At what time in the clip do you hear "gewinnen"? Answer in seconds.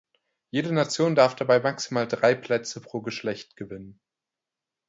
3.55-3.99